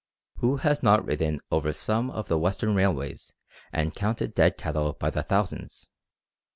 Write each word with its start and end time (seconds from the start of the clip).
Who 0.39 0.55
has 0.57 0.81
not 0.81 1.05
ridden 1.05 1.41
over 1.51 1.71
some 1.73 2.09
of 2.09 2.27
the 2.27 2.39
Western 2.39 2.73
railways 2.73 3.35
and 3.71 3.93
counted 3.93 4.33
dead 4.33 4.57
cattle 4.57 4.93
by 4.93 5.11
the 5.11 5.21
thousands? 5.21 5.89